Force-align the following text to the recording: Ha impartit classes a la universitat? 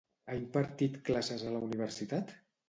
Ha 0.29 0.37
impartit 0.37 0.97
classes 1.09 1.45
a 1.45 1.53
la 1.57 1.61
universitat? 1.69 2.35